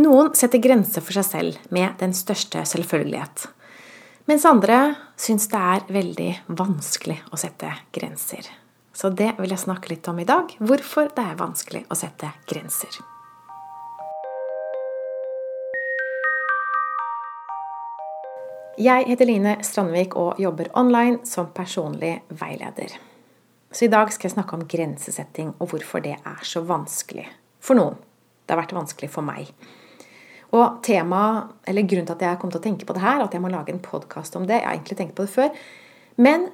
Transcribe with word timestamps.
Noen 0.00 0.30
setter 0.38 0.62
grenser 0.62 1.02
for 1.04 1.12
seg 1.12 1.26
selv 1.26 1.56
med 1.74 1.98
den 2.00 2.14
største 2.16 2.62
selvfølgelighet. 2.64 3.42
Mens 4.30 4.46
andre 4.48 4.94
syns 5.20 5.48
det 5.52 5.60
er 5.60 5.82
veldig 5.92 6.28
vanskelig 6.56 7.18
å 7.28 7.38
sette 7.40 7.68
grenser. 7.92 8.46
Så 8.96 9.10
det 9.12 9.34
vil 9.36 9.52
jeg 9.52 9.60
snakke 9.60 9.90
litt 9.92 10.08
om 10.08 10.20
i 10.22 10.24
dag. 10.28 10.54
Hvorfor 10.56 11.10
det 11.16 11.24
er 11.24 11.36
vanskelig 11.36 11.82
å 11.92 11.98
sette 11.98 12.30
grenser. 12.48 12.96
Jeg 18.80 19.04
heter 19.10 19.28
Line 19.28 19.58
Strandvik 19.66 20.16
og 20.16 20.40
jobber 20.40 20.70
online 20.80 21.26
som 21.28 21.50
personlig 21.52 22.14
veileder. 22.40 22.94
Så 23.68 23.84
i 23.84 23.92
dag 23.92 24.08
skal 24.14 24.30
jeg 24.30 24.38
snakke 24.38 24.56
om 24.56 24.64
grensesetting 24.64 25.52
og 25.58 25.74
hvorfor 25.74 26.00
det 26.06 26.16
er 26.16 26.40
så 26.46 26.64
vanskelig 26.64 27.26
for 27.60 27.76
noen. 27.76 28.00
Det 28.46 28.56
har 28.56 28.62
vært 28.62 28.78
vanskelig 28.78 29.12
for 29.12 29.26
meg. 29.26 29.52
Og 30.56 30.80
tema, 30.82 31.46
eller 31.68 31.86
Grunnen 31.86 32.08
til 32.08 32.16
at 32.16 32.24
jeg 32.26 32.40
kom 32.40 32.50
til 32.50 32.58
å 32.58 32.64
tenke 32.64 32.86
på 32.86 32.96
det 32.96 33.04
her, 33.04 33.22
at 33.22 33.34
jeg 33.34 33.42
må 33.42 33.52
lage 33.52 33.70
en 33.70 33.82
podkast 33.82 34.34
om 34.36 34.48
det 34.48 34.58
Jeg 34.58 34.66
har 34.66 34.74
egentlig 34.74 34.98
tenkt 34.98 35.14
på 35.18 35.26
det 35.26 35.34
før. 35.34 35.52
Men 36.18 36.48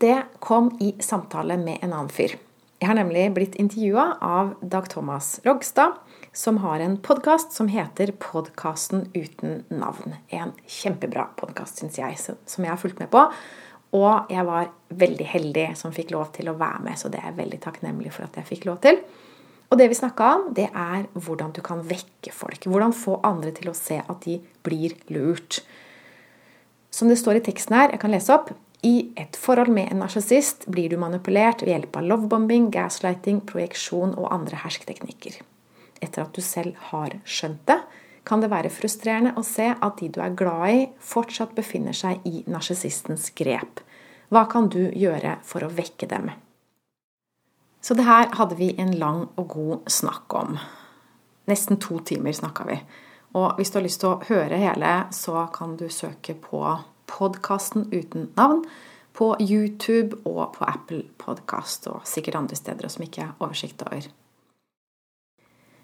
det 0.00 0.16
kom 0.40 0.72
i 0.80 0.94
samtale 1.04 1.58
med 1.60 1.82
en 1.82 1.92
annen 1.92 2.12
fyr. 2.12 2.38
Jeg 2.82 2.88
har 2.88 2.96
nemlig 2.98 3.28
blitt 3.36 3.58
intervjua 3.62 4.16
av 4.24 4.56
Dag 4.66 4.88
Thomas 4.90 5.36
Rogstad, 5.44 6.00
som 6.34 6.56
har 6.64 6.80
en 6.80 6.96
podkast 6.96 7.52
som 7.52 7.68
heter 7.68 8.10
'Podkasten 8.12 9.06
uten 9.14 9.64
navn'. 9.70 10.16
En 10.30 10.52
kjempebra 10.66 11.28
podkast, 11.36 11.78
syns 11.78 11.98
jeg, 11.98 12.16
som 12.46 12.64
jeg 12.64 12.70
har 12.70 12.76
fulgt 12.76 12.98
med 12.98 13.10
på. 13.10 13.30
Og 13.92 14.26
jeg 14.30 14.46
var 14.46 14.70
veldig 14.88 15.26
heldig 15.26 15.76
som 15.76 15.92
fikk 15.92 16.10
lov 16.10 16.32
til 16.32 16.48
å 16.48 16.58
være 16.58 16.82
med, 16.82 16.98
så 16.98 17.08
det 17.08 17.20
er 17.20 17.30
jeg 17.30 17.36
veldig 17.36 17.60
takknemlig 17.60 18.12
for 18.12 18.24
at 18.24 18.34
jeg 18.36 18.44
fikk 18.44 18.64
lov 18.64 18.80
til. 18.80 18.98
Og 19.72 19.78
det 19.80 19.88
vi 19.88 19.96
snakka 19.96 20.26
om, 20.36 20.42
det 20.52 20.66
er 20.68 21.06
hvordan 21.16 21.54
du 21.56 21.62
kan 21.64 21.80
vekke 21.88 22.32
folk. 22.36 22.66
Hvordan 22.68 22.92
få 22.92 23.16
andre 23.24 23.54
til 23.56 23.70
å 23.70 23.76
se 23.76 24.02
at 24.02 24.26
de 24.26 24.36
blir 24.66 24.92
lurt. 25.08 25.62
Som 26.92 27.08
det 27.08 27.16
står 27.16 27.40
i 27.40 27.44
teksten 27.46 27.78
her, 27.78 27.94
jeg 27.94 28.02
kan 28.02 28.12
lese 28.12 28.34
opp 28.36 28.52
I 28.84 29.14
et 29.16 29.38
forhold 29.38 29.70
med 29.72 29.92
en 29.92 30.02
narsissist 30.02 30.66
blir 30.66 30.90
du 30.90 30.98
manipulert 30.98 31.62
ved 31.62 31.70
hjelp 31.70 31.96
av 31.96 32.08
lovebombing, 32.10 32.66
gaslighting, 32.74 33.40
projeksjon 33.46 34.16
og 34.18 34.28
andre 34.34 34.58
hersketeknikker. 34.58 35.38
Etter 36.02 36.26
at 36.26 36.34
du 36.34 36.42
selv 36.42 36.74
har 36.90 37.14
skjønt 37.24 37.62
det, 37.70 37.78
kan 38.26 38.42
det 38.42 38.50
være 38.50 38.74
frustrerende 38.74 39.36
å 39.38 39.46
se 39.46 39.70
at 39.72 40.02
de 40.02 40.10
du 40.10 40.20
er 40.20 40.34
glad 40.34 40.66
i, 40.74 40.86
fortsatt 40.98 41.54
befinner 41.54 41.94
seg 41.94 42.26
i 42.26 42.42
narsissistens 42.50 43.30
grep. 43.38 43.80
Hva 44.34 44.48
kan 44.50 44.66
du 44.68 44.90
gjøre 44.90 45.38
for 45.46 45.64
å 45.64 45.70
vekke 45.72 46.10
dem? 46.10 46.32
Så 47.82 47.94
det 47.98 48.06
her 48.06 48.30
hadde 48.38 48.56
vi 48.56 48.70
en 48.78 48.94
lang 48.94 49.26
og 49.36 49.48
god 49.48 49.90
snakk 49.90 50.34
om. 50.38 50.54
Nesten 51.50 51.80
to 51.82 51.98
timer 52.06 52.32
snakka 52.32 52.66
vi. 52.68 52.78
Og 53.34 53.56
hvis 53.56 53.72
du 53.72 53.80
har 53.80 53.86
lyst 53.86 54.00
til 54.02 54.12
å 54.12 54.22
høre 54.28 54.60
hele, 54.60 54.92
så 55.10 55.48
kan 55.54 55.74
du 55.80 55.88
søke 55.90 56.36
på 56.38 56.62
podkasten 57.10 57.88
uten 57.92 58.30
navn 58.36 58.62
på 59.12 59.34
YouTube 59.40 60.16
og 60.24 60.54
på 60.56 60.64
Apple 60.68 61.02
Podkast 61.18 61.88
og 61.90 62.06
sikkert 62.08 62.38
andre 62.38 62.56
steder 62.56 62.92
som 62.92 63.04
ikke 63.04 63.26
er 63.26 63.34
oversikt 63.40 63.82
over. 63.86 64.06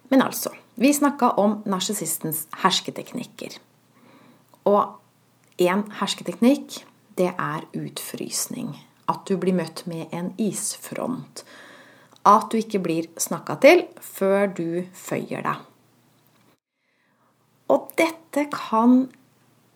Men 0.08 0.22
altså 0.22 0.54
Vi 0.78 0.92
snakka 0.94 1.32
om 1.42 1.56
narsissistens 1.66 2.44
hersketeknikker. 2.62 3.56
Og 4.64 4.94
én 5.58 5.82
hersketeknikk, 5.98 6.84
det 7.18 7.32
er 7.34 7.64
utfrysning. 7.74 8.76
At 9.08 9.26
du 9.26 9.34
blir 9.36 9.56
møtt 9.58 9.82
med 9.90 10.06
en 10.14 10.30
isfront. 10.38 11.42
At 12.28 12.50
du 12.52 12.58
ikke 12.60 12.82
blir 12.84 13.08
snakka 13.16 13.56
til 13.62 13.86
før 14.04 14.50
du 14.52 14.68
føyer 14.92 15.44
deg. 15.46 15.64
Og 17.72 17.90
dette 18.00 18.46
kan 18.52 19.06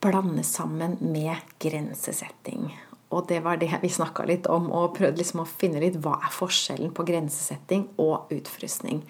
blandes 0.02 0.52
sammen 0.56 0.98
med 1.00 1.40
grensesetting. 1.62 2.72
Og 3.12 3.28
det 3.28 3.42
var 3.44 3.60
det 3.60 3.70
vi 3.82 3.90
snakka 3.92 4.24
litt 4.28 4.48
om, 4.50 4.70
og 4.72 4.94
prøvde 4.96 5.20
liksom 5.20 5.42
å 5.44 5.48
finne 5.48 5.82
litt 5.82 5.98
hva 6.00 6.16
er 6.24 6.32
forskjellen 6.32 6.94
på 6.96 7.04
grensesetting 7.08 7.86
og 8.00 8.32
utfrysning. 8.32 9.02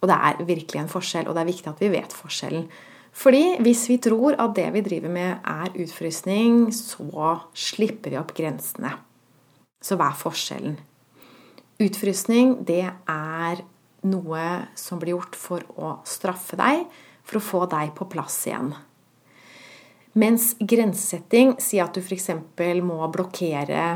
Og 0.00 0.08
det 0.08 0.16
er 0.16 0.40
virkelig 0.48 0.80
en 0.80 0.92
forskjell, 0.92 1.28
og 1.28 1.36
det 1.36 1.44
er 1.44 1.50
viktig 1.52 1.70
at 1.70 1.82
vi 1.84 1.92
vet 1.92 2.16
forskjellen. 2.16 2.66
Fordi 3.14 3.44
hvis 3.62 3.84
vi 3.88 4.00
tror 4.02 4.34
at 4.42 4.56
det 4.56 4.66
vi 4.74 4.82
driver 4.84 5.12
med 5.12 5.44
er 5.44 5.76
utfrysning, 5.84 6.66
så 6.74 7.36
slipper 7.54 8.12
vi 8.12 8.18
opp 8.20 8.34
grensene. 8.36 8.96
Så 9.84 10.00
hva 10.00 10.10
er 10.10 10.18
forskjellen? 10.18 10.80
Utfrysning, 11.82 12.60
det 12.66 12.86
er 12.86 13.62
noe 14.06 14.44
som 14.78 15.00
blir 15.00 15.16
gjort 15.16 15.36
for 15.38 15.64
å 15.74 15.96
straffe 16.06 16.58
deg, 16.60 16.84
for 17.24 17.40
å 17.40 17.44
få 17.44 17.62
deg 17.72 17.94
på 17.96 18.06
plass 18.12 18.36
igjen. 18.46 18.74
Mens 20.14 20.52
grensesetting 20.60 21.56
sier 21.58 21.88
at 21.88 21.96
du 21.96 22.02
f.eks. 22.04 22.30
må 22.86 23.00
blokkere 23.10 23.86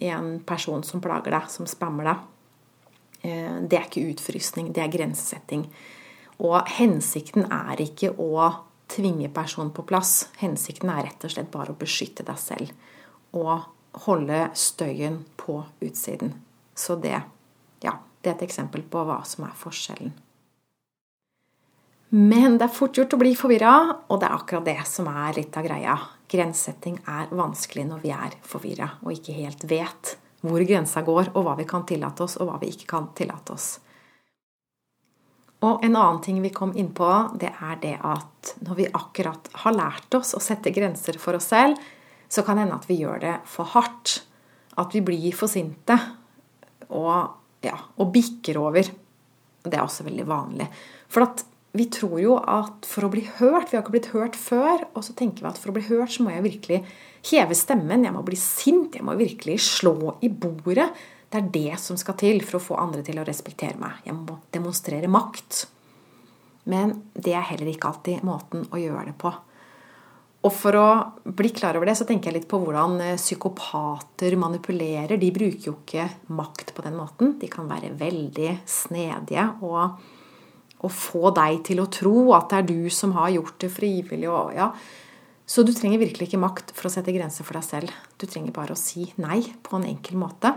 en 0.00 0.30
person 0.48 0.80
som 0.86 1.02
plager 1.04 1.36
deg, 1.36 1.50
som 1.52 1.68
spammer 1.68 2.08
deg. 2.08 2.24
Eh, 3.28 3.58
det 3.68 3.76
er 3.76 3.90
ikke 3.90 4.06
utfrysning, 4.14 4.72
det 4.72 4.86
er 4.86 4.94
grensesetting. 4.94 5.66
Og 6.40 6.56
hensikten 6.78 7.44
er 7.52 7.84
ikke 7.84 8.14
å 8.16 8.48
tvinge 8.92 9.28
personen 9.34 9.74
på 9.76 9.84
plass. 9.84 10.30
Hensikten 10.40 10.92
er 10.92 11.10
rett 11.10 11.28
og 11.28 11.36
slett 11.36 11.52
bare 11.52 11.74
å 11.74 11.78
beskytte 11.78 12.24
deg 12.24 12.40
selv 12.40 12.72
og 13.36 13.68
holde 14.06 14.46
støyen 14.56 15.22
på 15.40 15.58
utsiden. 15.84 16.32
Så 16.76 16.98
det, 17.00 17.16
ja, 17.82 17.96
det 18.20 18.30
er 18.30 18.36
et 18.36 18.46
eksempel 18.46 18.84
på 18.84 19.02
hva 19.08 19.22
som 19.28 19.46
er 19.48 19.56
forskjellen. 19.56 20.12
Men 22.16 22.54
det 22.60 22.68
er 22.68 22.76
fort 22.76 22.94
gjort 22.94 23.16
å 23.16 23.18
bli 23.18 23.32
forvirra, 23.34 23.72
og 24.06 24.20
det 24.20 24.28
er 24.28 24.36
akkurat 24.36 24.68
det 24.68 24.78
som 24.86 25.08
er 25.10 25.34
litt 25.40 25.56
av 25.58 25.66
greia. 25.66 25.96
Grensesetting 26.30 27.00
er 27.10 27.32
vanskelig 27.34 27.86
når 27.88 28.04
vi 28.04 28.12
er 28.14 28.36
forvirra 28.46 28.92
og 29.02 29.12
ikke 29.14 29.34
helt 29.40 29.66
vet 29.70 30.14
hvor 30.46 30.62
grensa 30.62 31.02
går, 31.02 31.32
og 31.34 31.42
hva 31.46 31.56
vi 31.58 31.64
kan 31.66 31.82
tillate 31.88 32.22
oss, 32.22 32.36
og 32.38 32.50
hva 32.50 32.60
vi 32.60 32.70
ikke 32.70 32.86
kan 32.92 33.08
tillate 33.16 33.54
oss. 33.56 33.68
Og 35.66 35.82
en 35.82 35.96
annen 35.96 36.20
ting 36.22 36.38
vi 36.44 36.52
kom 36.54 36.74
inn 36.76 36.92
på, 36.94 37.08
det 37.40 37.50
er 37.50 37.80
det 37.82 37.96
at 38.04 38.52
når 38.62 38.78
vi 38.78 38.88
akkurat 38.92 39.48
har 39.64 39.74
lært 39.74 40.18
oss 40.18 40.34
å 40.36 40.42
sette 40.44 40.70
grenser 40.76 41.18
for 41.18 41.38
oss 41.38 41.48
selv, 41.50 41.80
så 42.28 42.44
kan 42.44 42.58
det 42.58 42.66
hende 42.66 42.78
at 42.78 42.86
vi 42.86 43.00
gjør 43.00 43.22
det 43.22 43.34
for 43.48 43.72
hardt. 43.72 44.20
At 44.76 44.94
vi 44.94 45.00
blir 45.02 45.32
for 45.34 45.50
sinte 45.50 45.96
og, 46.94 47.36
ja, 47.66 47.76
og 47.96 48.12
bikker 48.14 48.58
over. 48.60 48.88
Det 49.66 49.74
er 49.74 49.82
også 49.82 50.06
veldig 50.06 50.26
vanlig. 50.28 50.68
For 51.10 51.26
at 51.26 51.44
vi 51.76 51.88
tror 51.92 52.16
jo 52.22 52.36
at 52.40 52.86
for 52.88 53.04
å 53.04 53.10
bli 53.12 53.26
hørt 53.38 53.68
Vi 53.68 53.76
har 53.76 53.82
ikke 53.82 53.96
blitt 53.98 54.12
hørt 54.14 54.38
før. 54.38 54.86
Og 54.94 55.04
så 55.04 55.16
tenker 55.18 55.44
vi 55.44 55.50
at 55.50 55.60
for 55.60 55.72
å 55.72 55.76
bli 55.76 55.84
hørt 55.90 56.14
så 56.14 56.24
må 56.24 56.32
jeg 56.32 56.46
virkelig 56.46 56.80
heve 57.32 57.58
stemmen. 57.58 58.06
Jeg 58.06 58.14
må 58.14 58.22
bli 58.26 58.38
sint. 58.40 58.96
Jeg 58.96 59.04
må 59.06 59.16
virkelig 59.18 59.58
slå 59.66 60.16
i 60.24 60.30
bordet. 60.30 60.88
Det 61.26 61.40
er 61.40 61.50
det 61.52 61.80
som 61.82 61.98
skal 61.98 62.16
til 62.20 62.40
for 62.46 62.58
å 62.58 62.62
få 62.62 62.78
andre 62.80 63.02
til 63.04 63.18
å 63.20 63.26
respektere 63.26 63.76
meg. 63.80 63.98
Jeg 64.06 64.16
må 64.16 64.38
demonstrere 64.54 65.10
makt. 65.10 65.66
Men 66.70 66.94
det 67.12 67.34
er 67.36 67.44
heller 67.50 67.70
ikke 67.70 67.90
alltid 67.90 68.24
måten 68.26 68.64
å 68.72 68.80
gjøre 68.80 69.10
det 69.10 69.16
på. 69.20 69.34
Og 70.46 70.52
for 70.54 70.78
å 70.78 70.88
bli 71.26 71.50
klar 71.50 71.74
over 71.78 71.88
det, 71.88 71.96
så 71.98 72.06
tenker 72.06 72.30
jeg 72.30 72.40
litt 72.40 72.50
på 72.50 72.60
hvordan 72.62 73.00
eh, 73.02 73.16
psykopater 73.18 74.36
manipulerer. 74.38 75.16
De 75.18 75.32
bruker 75.34 75.72
jo 75.72 75.78
ikke 75.80 76.06
makt 76.38 76.70
på 76.76 76.84
den 76.86 76.94
måten. 76.98 77.34
De 77.40 77.50
kan 77.50 77.66
være 77.66 77.96
veldig 77.98 78.52
snedige 78.70 79.48
og 79.66 79.96
og 80.84 80.92
få 80.92 81.32
deg 81.36 81.62
til 81.66 81.80
å 81.80 81.88
tro 81.92 82.14
at 82.36 82.50
det 82.50 82.58
er 82.58 82.68
du 82.68 82.92
som 82.92 83.14
har 83.16 83.32
gjort 83.34 83.58
det 83.62 83.70
frivillig. 83.72 84.28
Og, 84.28 84.52
ja. 84.56 84.70
Så 85.46 85.64
du 85.64 85.72
trenger 85.74 86.02
virkelig 86.02 86.28
ikke 86.28 86.42
makt 86.42 86.74
for 86.76 86.88
å 86.88 86.92
sette 86.92 87.14
grenser 87.14 87.46
for 87.46 87.58
deg 87.58 87.66
selv. 87.66 87.94
Du 88.20 88.26
trenger 88.28 88.54
bare 88.54 88.76
å 88.76 88.80
si 88.80 89.08
nei 89.22 89.40
på 89.66 89.78
en 89.78 89.86
enkel 89.88 90.18
måte. 90.20 90.52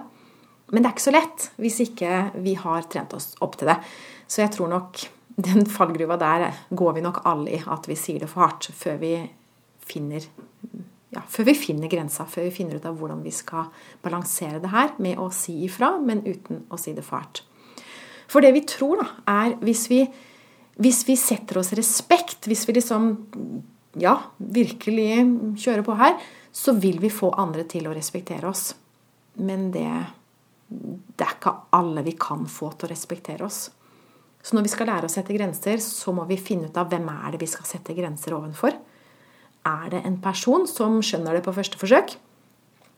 Men 0.70 0.84
det 0.84 0.90
er 0.90 0.96
ikke 0.98 1.08
så 1.08 1.16
lett 1.16 1.48
hvis 1.62 1.80
ikke 1.88 2.18
vi 2.44 2.54
har 2.60 2.86
trent 2.92 3.16
oss 3.18 3.32
opp 3.46 3.58
til 3.58 3.72
det. 3.72 3.80
Så 4.30 4.44
jeg 4.44 4.54
tror 4.54 4.70
nok 4.74 5.02
den 5.40 5.64
fallgruva 5.70 6.20
der 6.20 6.50
går 6.76 6.98
vi 6.98 7.06
nok 7.06 7.24
alle 7.30 7.56
i, 7.56 7.62
at 7.64 7.88
vi 7.90 7.98
sier 7.98 8.22
det 8.22 8.30
for 8.30 8.44
hardt 8.44 8.70
før 8.76 9.00
vi 9.02 9.14
finner 9.90 10.26
ja, 11.10 11.24
før 11.26 11.48
vi 11.50 11.56
finner 11.58 11.90
grensa, 11.90 12.26
før 12.30 12.46
vi 12.48 12.54
finner 12.54 12.78
ut 12.78 12.86
av 12.86 12.98
hvordan 13.00 13.24
vi 13.26 13.34
skal 13.34 13.70
balansere 14.04 14.62
det 14.62 14.70
her 14.74 14.94
med 15.02 15.18
å 15.22 15.30
si 15.34 15.56
ifra, 15.66 15.96
men 15.98 16.22
uten 16.28 16.66
å 16.70 16.78
si 16.78 16.94
det 16.98 17.06
fælt. 17.06 17.44
For 18.30 18.46
det 18.46 18.54
vi 18.54 18.62
tror, 18.70 19.02
da, 19.02 19.08
er 19.42 19.56
hvis 19.66 19.88
vi, 19.90 20.04
hvis 20.78 21.02
vi 21.08 21.18
setter 21.18 21.62
oss 21.62 21.74
respekt, 21.78 22.46
hvis 22.46 22.68
vi 22.70 22.78
liksom 22.78 23.10
ja, 23.98 24.16
virkelig 24.38 25.10
kjører 25.64 25.86
på 25.88 25.98
her, 25.98 26.20
så 26.54 26.76
vil 26.78 27.02
vi 27.02 27.10
få 27.14 27.32
andre 27.42 27.66
til 27.70 27.90
å 27.90 27.96
respektere 27.96 28.50
oss. 28.50 28.72
Men 29.42 29.70
det, 29.74 29.88
det 30.70 31.26
er 31.26 31.36
ikke 31.40 31.56
alle 31.74 32.06
vi 32.06 32.14
kan 32.22 32.46
få 32.50 32.70
til 32.76 32.86
å 32.90 32.94
respektere 32.94 33.50
oss. 33.50 33.66
Så 34.46 34.56
når 34.56 34.68
vi 34.68 34.72
skal 34.72 34.88
lære 34.88 35.10
å 35.10 35.12
sette 35.12 35.36
grenser, 35.36 35.82
så 35.84 36.14
må 36.16 36.24
vi 36.30 36.38
finne 36.40 36.70
ut 36.70 36.78
av 36.80 36.90
hvem 36.92 37.10
er 37.12 37.34
det 37.34 37.42
vi 37.42 37.50
skal 37.50 37.66
sette 37.68 37.98
grenser 37.98 38.38
ovenfor. 38.38 38.78
Er 39.68 39.90
det 39.92 40.04
en 40.06 40.20
person 40.24 40.68
som 40.70 41.00
skjønner 41.04 41.36
det 41.36 41.44
på 41.46 41.54
første 41.56 41.80
forsøk? 41.80 42.16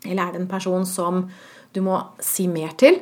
Eller 0.05 0.27
er 0.27 0.35
det 0.35 0.41
en 0.43 0.51
person 0.51 0.85
som 0.85 1.23
du 1.73 1.81
må 1.85 1.97
si 2.21 2.47
mer 2.51 2.75
til? 2.77 3.01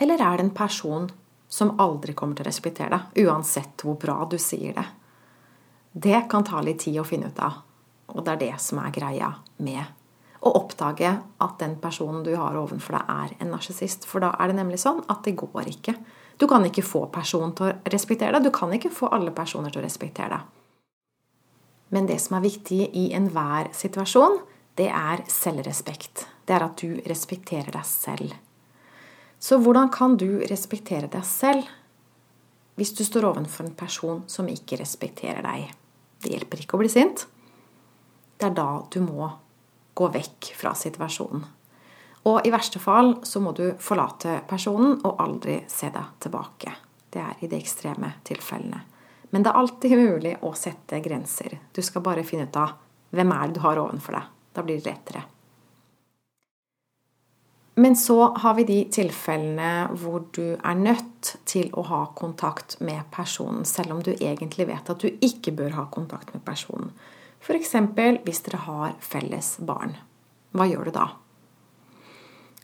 Eller 0.00 0.22
er 0.22 0.38
det 0.38 0.46
en 0.46 0.56
person 0.56 1.10
som 1.52 1.74
aldri 1.82 2.14
kommer 2.16 2.36
til 2.36 2.46
å 2.46 2.48
respektere 2.48 2.90
deg, 2.94 3.26
uansett 3.26 3.84
hvor 3.84 3.98
bra 4.00 4.22
du 4.30 4.38
sier 4.40 4.74
det? 4.76 4.86
Det 5.92 6.22
kan 6.32 6.44
ta 6.48 6.62
litt 6.64 6.80
tid 6.86 6.96
å 7.02 7.06
finne 7.06 7.28
ut 7.28 7.42
av. 7.44 7.60
Og 8.12 8.24
det 8.24 8.32
er 8.32 8.40
det 8.40 8.54
som 8.64 8.80
er 8.80 8.94
greia 8.94 9.28
med 9.60 9.84
å 10.42 10.54
oppdage 10.58 11.10
at 11.44 11.58
den 11.60 11.76
personen 11.80 12.24
du 12.26 12.32
har 12.34 12.56
ovenfor 12.58 12.96
deg, 12.96 13.10
er 13.12 13.34
en 13.44 13.52
narsissist. 13.52 14.08
For 14.08 14.24
da 14.24 14.32
er 14.40 14.50
det 14.50 14.58
nemlig 14.58 14.80
sånn 14.82 15.04
at 15.12 15.22
det 15.26 15.36
går 15.38 15.68
ikke. 15.70 15.94
Du 16.40 16.48
kan 16.50 16.64
ikke 16.66 16.84
få 16.84 17.04
personen 17.12 17.52
til 17.54 17.68
å 17.68 17.92
respektere 17.92 18.34
deg. 18.34 18.48
Du 18.48 18.54
kan 18.54 18.72
ikke 18.74 18.90
få 18.90 19.12
alle 19.12 19.34
personer 19.36 19.70
til 19.70 19.82
å 19.82 19.86
respektere 19.86 20.32
deg. 20.34 20.61
Men 21.92 22.08
det 22.08 22.18
som 22.24 22.38
er 22.38 22.46
viktig 22.46 22.86
i 22.96 23.10
enhver 23.16 23.68
situasjon, 23.76 24.38
det 24.80 24.88
er 24.88 25.22
selvrespekt. 25.28 26.24
Det 26.48 26.56
er 26.56 26.64
at 26.64 26.80
du 26.80 26.96
respekterer 27.08 27.68
deg 27.74 27.84
selv. 27.86 28.32
Så 29.42 29.58
hvordan 29.60 29.90
kan 29.92 30.16
du 30.16 30.40
respektere 30.48 31.10
deg 31.10 31.24
selv 31.26 31.68
hvis 32.78 32.94
du 32.96 33.02
står 33.04 33.26
ovenfor 33.28 33.66
en 33.66 33.76
person 33.76 34.22
som 34.30 34.48
ikke 34.48 34.78
respekterer 34.80 35.44
deg? 35.44 35.72
Det 36.22 36.32
hjelper 36.32 36.62
ikke 36.62 36.78
å 36.78 36.80
bli 36.80 36.92
sint. 36.92 37.26
Det 38.38 38.48
er 38.48 38.54
da 38.56 38.84
du 38.88 39.02
må 39.04 39.28
gå 39.98 40.08
vekk 40.14 40.52
fra 40.56 40.72
situasjonen. 40.78 41.44
Og 42.30 42.46
i 42.46 42.52
verste 42.54 42.78
fall 42.78 43.16
så 43.26 43.42
må 43.42 43.52
du 43.52 43.66
forlate 43.82 44.38
personen 44.48 44.94
og 45.02 45.20
aldri 45.20 45.58
se 45.68 45.90
deg 45.92 46.16
tilbake. 46.22 46.72
Det 47.12 47.20
er 47.20 47.42
i 47.42 47.50
de 47.50 47.58
ekstreme 47.58 48.14
tilfellene. 48.24 48.80
Men 49.32 49.44
det 49.44 49.50
er 49.50 49.58
alltid 49.62 49.96
mulig 49.96 50.32
å 50.44 50.52
sette 50.58 51.00
grenser. 51.00 51.56
Du 51.72 51.80
skal 51.82 52.04
bare 52.04 52.24
finne 52.24 52.44
ut 52.50 52.56
av 52.60 52.74
hvem 53.16 53.32
er 53.32 53.48
det 53.48 53.56
du 53.56 53.62
har 53.64 53.80
ovenfor 53.80 54.18
deg. 54.18 54.32
Da 54.52 54.64
blir 54.64 54.80
det 54.80 54.90
lettere. 54.90 55.22
Men 57.74 57.96
så 57.96 58.18
har 58.36 58.54
vi 58.54 58.66
de 58.68 58.78
tilfellene 58.92 59.86
hvor 59.96 60.26
du 60.36 60.58
er 60.60 60.76
nødt 60.76 61.30
til 61.48 61.70
å 61.72 61.86
ha 61.88 62.02
kontakt 62.16 62.76
med 62.84 63.08
personen, 63.14 63.64
selv 63.64 63.96
om 63.96 64.02
du 64.04 64.12
egentlig 64.12 64.68
vet 64.68 64.92
at 64.92 65.00
du 65.00 65.08
ikke 65.08 65.54
bør 65.56 65.78
ha 65.78 65.86
kontakt 65.88 66.34
med 66.36 66.44
personen. 66.44 66.92
F.eks. 67.40 67.72
hvis 68.26 68.44
dere 68.44 68.60
har 68.66 68.92
felles 69.00 69.56
barn. 69.64 69.96
Hva 70.52 70.68
gjør 70.68 70.90
du 70.90 70.94
da? 70.98 71.08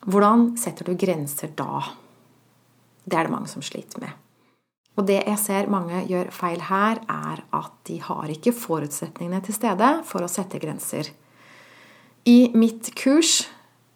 Hvordan 0.04 0.50
setter 0.60 0.84
du 0.84 1.00
grenser 1.00 1.56
da? 1.56 1.80
Det 3.08 3.16
er 3.16 3.26
det 3.26 3.32
mange 3.32 3.48
som 3.48 3.64
sliter 3.64 4.04
med. 4.04 4.12
Og 4.98 5.06
det 5.06 5.20
jeg 5.22 5.38
ser 5.38 5.70
mange 5.70 6.00
gjør 6.10 6.32
feil 6.34 6.64
her, 6.66 6.98
er 7.06 7.44
at 7.54 7.74
de 7.86 8.00
har 8.02 8.32
ikke 8.34 8.54
forutsetningene 8.56 9.40
til 9.46 9.54
stede 9.54 9.92
for 10.08 10.26
å 10.26 10.30
sette 10.30 10.58
grenser. 10.58 11.12
I 12.26 12.50
mitt 12.58 12.90
kurs 12.98 13.44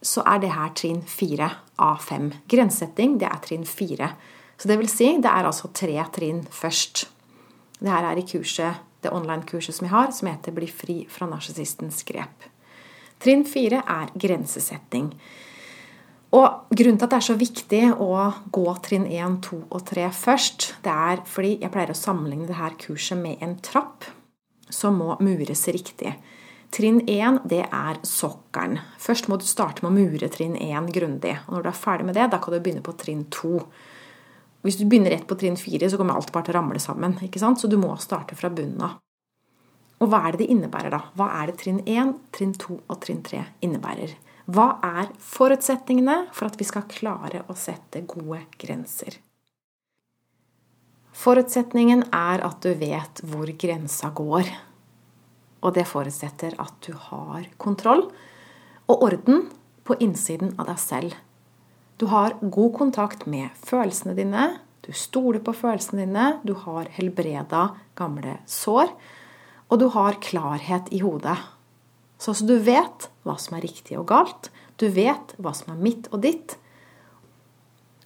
så 0.02 0.22
er 0.26 0.38
det 0.43 0.52
her 0.54 0.70
trinn 0.78 1.02
fire 1.06 1.50
av 1.82 1.99
fem. 2.06 2.31
Grensesetting, 2.50 3.19
det 3.19 3.26
er 3.28 3.43
trinn 3.43 3.66
fire. 3.66 4.12
Så 4.56 4.70
det 4.70 4.78
vil 4.78 4.90
si, 4.90 5.10
det 5.19 5.31
er 5.31 5.49
altså 5.49 5.72
tre 5.75 5.99
trinn 6.14 6.44
først. 6.54 7.08
Det 7.82 7.90
her 7.90 8.06
er 8.12 8.22
i 8.22 8.26
kurset 8.26 8.88
det 9.02 9.10
online-kurset 9.10 9.75
som 9.75 9.88
jeg 9.88 9.90
har, 9.90 10.10
som 10.14 10.28
heter 10.28 10.52
'Bli 10.52 10.69
fri 10.70 11.06
fra 11.10 11.26
narsissistens 11.26 12.05
grep'. 12.06 12.46
Trinn 13.19 13.44
fire 13.44 13.82
er 13.87 14.10
grensesetting. 14.14 15.12
Og 16.32 16.73
Grunnen 16.73 16.96
til 16.96 17.05
at 17.05 17.12
det 17.12 17.19
er 17.19 17.26
så 17.26 17.34
viktig 17.37 17.82
å 18.00 18.12
gå 18.56 18.64
trinn 18.84 19.05
1, 19.05 19.34
2 19.44 19.58
og 19.69 19.82
3 19.90 20.06
først, 20.17 20.69
det 20.84 20.93
er 20.93 21.20
fordi 21.29 21.58
jeg 21.61 21.73
pleier 21.75 21.93
å 21.93 21.99
sammenligne 21.99 22.49
dette 22.49 22.70
kurset 22.87 23.20
med 23.20 23.43
en 23.44 23.58
trapp 23.61 24.06
som 24.73 24.96
må 24.96 25.19
mures 25.20 25.67
riktig. 25.69 26.14
Trinn 26.73 27.02
1 27.05 27.43
det 27.52 27.67
er 27.67 28.00
sokkelen. 28.08 28.79
Først 28.96 29.29
må 29.29 29.37
du 29.37 29.44
starte 29.44 29.84
med 29.84 29.93
å 29.93 30.06
mure 30.06 30.31
trinn 30.32 30.56
1 30.56 30.88
grundig. 30.96 31.34
Og 31.44 31.58
når 31.58 31.67
du 31.67 31.69
er 31.69 31.82
ferdig 31.82 32.08
med 32.08 32.17
det, 32.17 32.31
da 32.32 32.40
kan 32.40 32.56
du 32.56 32.62
begynne 32.64 32.84
på 32.87 32.96
trinn 32.96 33.26
2. 33.29 33.52
Hvis 34.64 34.79
du 34.81 34.87
begynner 34.87 35.12
rett 35.12 35.29
på 35.29 35.37
trinn 35.37 35.61
4, 35.61 35.90
så 35.93 36.00
kommer 36.00 36.17
alt 36.17 36.32
bare 36.32 36.49
til 36.49 36.56
å 36.56 36.61
ramle 36.62 36.81
sammen. 36.81 37.19
ikke 37.20 37.43
sant? 37.43 37.61
Så 37.61 37.69
du 37.69 37.76
må 37.76 37.93
starte 38.00 38.38
fra 38.38 38.49
bunnen 38.49 38.81
av. 38.88 38.96
Og 40.00 40.08
hva 40.08 40.25
er 40.25 40.32
det 40.32 40.46
det 40.46 40.55
innebærer, 40.55 40.96
da? 40.96 41.02
Hva 41.19 41.29
er 41.43 41.52
det 41.52 41.61
trinn 41.61 41.84
1, 41.84 42.17
trinn 42.32 42.56
2 42.56 42.79
og 42.81 43.00
trinn 43.05 43.20
3 43.26 43.44
innebærer? 43.69 44.17
Hva 44.50 44.78
er 44.82 45.12
forutsetningene 45.22 46.26
for 46.34 46.50
at 46.50 46.58
vi 46.58 46.66
skal 46.66 46.88
klare 46.90 47.44
å 47.46 47.54
sette 47.58 48.02
gode 48.08 48.42
grenser? 48.58 49.20
Forutsetningen 51.12 52.08
er 52.10 52.42
at 52.42 52.62
du 52.64 52.72
vet 52.78 53.22
hvor 53.28 53.50
grensa 53.60 54.10
går. 54.10 54.48
Og 55.62 55.74
det 55.76 55.84
forutsetter 55.86 56.56
at 56.58 56.74
du 56.82 56.96
har 56.98 57.46
kontroll 57.62 58.08
og 58.90 59.04
orden 59.06 59.44
på 59.86 59.94
innsiden 60.02 60.56
av 60.58 60.66
deg 60.72 60.80
selv. 60.82 61.14
Du 62.00 62.08
har 62.10 62.34
god 62.40 62.72
kontakt 62.74 63.28
med 63.30 63.54
følelsene 63.62 64.16
dine. 64.18 64.48
Du 64.82 64.90
stoler 64.96 65.38
på 65.44 65.54
følelsene 65.54 66.02
dine. 66.02 66.26
Du 66.42 66.56
har 66.64 66.90
helbreda 66.96 67.68
gamle 67.98 68.40
sår. 68.50 68.90
Og 69.70 69.78
du 69.78 69.86
har 69.94 70.18
klarhet 70.24 70.90
i 70.90 70.98
hodet. 71.04 71.38
Så 72.22 72.36
du 72.46 72.54
vet 72.62 73.08
hva 73.26 73.34
som 73.40 73.56
er 73.58 73.64
riktig 73.66 73.96
og 73.98 74.06
galt. 74.12 74.52
Du 74.78 74.86
vet 74.94 75.34
hva 75.42 75.50
som 75.58 75.72
er 75.72 75.80
mitt 75.82 76.06
og 76.14 76.22
ditt. 76.22 76.54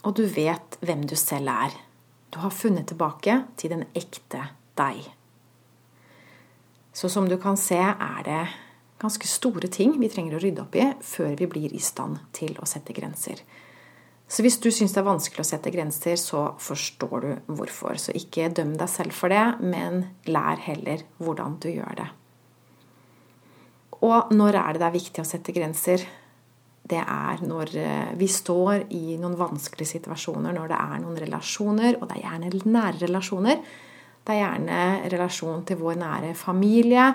Og 0.08 0.16
du 0.16 0.24
vet 0.24 0.78
hvem 0.80 1.04
du 1.04 1.12
selv 1.20 1.52
er. 1.52 1.76
Du 2.32 2.40
har 2.40 2.54
funnet 2.54 2.88
tilbake 2.88 3.42
til 3.60 3.74
den 3.74 3.84
ekte 3.96 4.40
deg. 4.80 5.04
Så 6.96 7.10
som 7.12 7.28
du 7.28 7.36
kan 7.36 7.60
se, 7.60 7.76
er 7.76 8.24
det 8.24 8.40
ganske 9.02 9.28
store 9.28 9.68
ting 9.68 9.98
vi 10.00 10.08
trenger 10.08 10.38
å 10.38 10.40
rydde 10.40 10.64
opp 10.64 10.80
i 10.80 10.88
før 11.04 11.36
vi 11.36 11.48
blir 11.52 11.76
i 11.76 11.82
stand 11.84 12.22
til 12.36 12.56
å 12.56 12.68
sette 12.68 12.96
grenser. 12.96 13.42
Så 14.26 14.42
hvis 14.42 14.56
du 14.58 14.70
syns 14.72 14.96
det 14.96 15.02
er 15.02 15.10
vanskelig 15.12 15.44
å 15.44 15.50
sette 15.52 15.70
grenser, 15.70 16.16
så 16.16 16.48
forstår 16.58 17.16
du 17.20 17.52
hvorfor. 17.52 18.00
Så 18.00 18.16
ikke 18.16 18.48
døm 18.48 18.72
deg 18.80 18.88
selv 18.90 19.14
for 19.14 19.30
det, 19.30 19.44
men 19.60 20.06
lær 20.24 20.64
heller 20.64 21.04
hvordan 21.20 21.60
du 21.60 21.68
gjør 21.76 22.00
det. 22.00 22.08
Og 24.04 24.32
når 24.36 24.58
er 24.60 24.74
det 24.74 24.82
det 24.82 24.88
er 24.90 24.98
viktig 24.98 25.22
å 25.22 25.28
sette 25.28 25.54
grenser? 25.56 26.04
Det 26.86 27.00
er 27.00 27.40
når 27.42 27.72
eh, 27.80 28.12
vi 28.18 28.28
står 28.30 28.86
i 28.94 29.16
noen 29.18 29.34
vanskelige 29.38 29.96
situasjoner, 29.96 30.54
når 30.54 30.70
det 30.70 30.78
er 30.78 31.00
noen 31.02 31.18
relasjoner, 31.18 31.96
og 31.98 32.06
det 32.10 32.18
er 32.18 32.26
gjerne 32.28 32.52
nære 32.76 33.00
relasjoner. 33.06 33.64
Det 34.26 34.34
er 34.34 34.42
gjerne 34.42 34.78
relasjon 35.12 35.64
til 35.66 35.80
vår 35.80 35.98
nære 36.02 36.34
familie. 36.38 37.08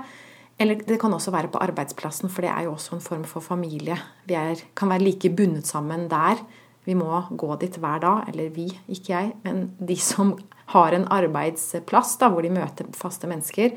Eller 0.61 0.81
det 0.85 0.99
kan 1.01 1.13
også 1.13 1.31
være 1.33 1.49
på 1.53 1.61
arbeidsplassen, 1.63 2.29
for 2.29 2.45
det 2.45 2.51
er 2.51 2.67
jo 2.67 2.75
også 2.75 2.97
en 2.97 3.05
form 3.05 3.23
for 3.29 3.43
familie. 3.43 3.95
Vi 4.27 4.35
er, 4.37 4.59
kan 4.77 4.91
være 4.91 5.07
like 5.07 5.31
bundet 5.33 5.69
sammen 5.69 6.09
der 6.11 6.43
vi 6.85 6.95
må 6.97 7.13
gå 7.37 7.55
dit 7.61 7.77
hver 7.77 8.01
dag. 8.03 8.29
Eller 8.31 8.51
vi, 8.53 8.67
ikke 8.89 9.13
jeg, 9.13 9.31
men 9.45 9.69
de 9.79 9.97
som 10.01 10.35
har 10.73 10.95
en 10.95 11.07
arbeidsplass 11.11 12.17
da, 12.21 12.29
hvor 12.31 12.45
de 12.45 12.53
møter 12.53 12.89
faste 12.97 13.29
mennesker, 13.29 13.75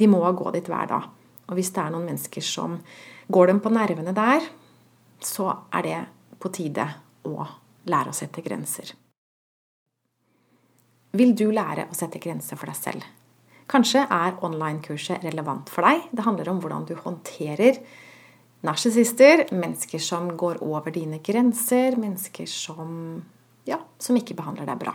de 0.00 0.08
må 0.08 0.22
gå 0.36 0.52
dit 0.56 0.68
hver 0.70 0.90
dag. 0.90 1.08
Og 1.50 1.58
hvis 1.58 1.72
det 1.74 1.82
er 1.82 1.92
noen 1.92 2.06
mennesker 2.08 2.44
som 2.44 2.78
går 3.30 3.50
dem 3.50 3.60
på 3.62 3.72
nervene 3.74 4.14
der, 4.14 4.46
så 5.20 5.50
er 5.74 5.86
det 5.86 6.00
på 6.40 6.50
tide 6.54 6.86
å 7.28 7.44
lære 7.90 8.12
å 8.12 8.16
sette 8.16 8.42
grenser. 8.44 8.94
Vil 11.18 11.34
du 11.34 11.48
lære 11.50 11.88
å 11.90 11.96
sette 11.98 12.22
grenser 12.22 12.58
for 12.58 12.70
deg 12.70 12.78
selv? 12.78 13.08
Kanskje 13.70 14.04
er 14.06 14.38
online-kurset 14.46 15.26
relevant 15.26 15.70
for 15.70 15.86
deg. 15.86 16.06
Det 16.14 16.24
handler 16.26 16.52
om 16.52 16.62
hvordan 16.62 16.86
du 16.86 16.94
håndterer 16.98 17.78
narsissister, 18.66 19.46
mennesker 19.54 20.02
som 20.02 20.30
går 20.38 20.62
over 20.66 20.94
dine 20.94 21.20
grenser, 21.24 21.96
mennesker 21.98 22.46
som, 22.50 23.22
ja, 23.66 23.78
som 23.98 24.18
ikke 24.18 24.36
behandler 24.38 24.68
deg 24.70 24.82
bra. 24.82 24.94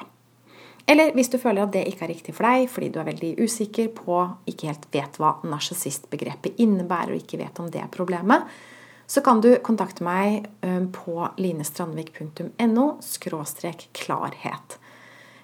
Eller 0.87 1.15
hvis 1.17 1.31
du 1.33 1.39
føler 1.41 1.65
at 1.65 1.73
det 1.73 1.87
ikke 1.89 2.05
er 2.05 2.13
riktig 2.13 2.35
for 2.37 2.45
deg 2.45 2.69
fordi 2.69 2.91
du 2.93 2.99
er 3.01 3.09
veldig 3.09 3.33
usikker 3.41 3.89
på, 3.97 4.21
ikke 4.49 4.69
helt 4.69 4.87
vet 4.93 5.19
hva 5.21 5.35
narsissistbegrepet 5.47 6.61
innebærer 6.61 7.15
og 7.15 7.23
ikke 7.23 7.41
vet 7.41 7.61
om 7.61 7.71
det 7.73 7.81
er 7.81 7.91
problemet, 7.93 8.45
så 9.07 9.21
kan 9.25 9.41
du 9.41 9.51
kontakte 9.65 10.05
meg 10.05 10.47
på 10.93 11.27
linestrandvik.no 11.37 12.85
klarhet. 13.93 14.77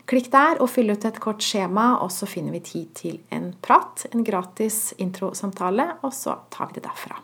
Klikk 0.10 0.32
der 0.34 0.60
og 0.60 0.72
fyll 0.74 0.92
ut 0.92 1.06
et 1.08 1.20
kort 1.24 1.44
skjema, 1.46 2.02
og 2.04 2.10
så 2.12 2.28
finner 2.28 2.52
vi 2.58 2.64
tid 2.66 2.88
til 2.98 3.20
en 3.32 3.52
prat, 3.64 4.08
en 4.12 4.26
gratis 4.28 4.92
introsamtale, 5.00 5.86
og 6.02 6.12
så 6.14 6.40
tar 6.52 6.72
vi 6.72 6.80
det 6.80 6.88
derfra. 6.88 7.22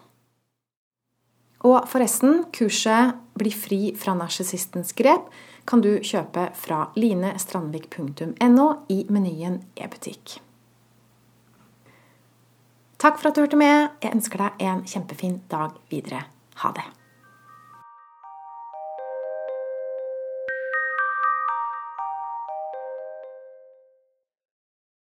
Og 1.65 1.87
forresten, 1.89 2.45
kurset 2.53 3.17
'Bli 3.37 3.51
fri 3.51 3.81
fra 3.97 4.13
narsissistens 4.13 4.93
grep' 4.93 5.27
kan 5.67 5.83
du 5.83 5.97
kjøpe 5.99 6.49
fra 6.55 6.87
linestrandvik.no 6.95 8.67
i 8.93 9.01
menyen 9.11 9.61
e-butikk. 9.75 10.37
Takk 12.97 13.19
for 13.19 13.29
at 13.29 13.35
du 13.35 13.43
hørte 13.43 13.59
med. 13.59 13.89
Jeg 14.01 14.15
ønsker 14.15 14.41
deg 14.41 14.63
en 14.69 14.85
kjempefin 14.87 15.41
dag 15.51 15.75
videre. 15.91 16.23
Ha 16.63 16.71
det. 16.73 16.87